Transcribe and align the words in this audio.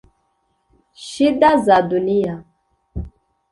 ‘Shida 1.03 1.51
za 1.65 1.77
Dunia’ 1.89 2.35